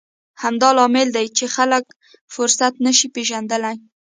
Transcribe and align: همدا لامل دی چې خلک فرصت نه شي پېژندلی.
همدا 0.43 0.69
لامل 0.77 1.07
دی 1.15 1.27
چې 1.37 1.45
خلک 1.55 1.83
فرصت 2.33 2.73
نه 2.85 2.91
شي 2.97 3.07
پېژندلی. 3.15 3.75